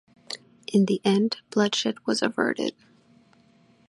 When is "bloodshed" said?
1.51-2.07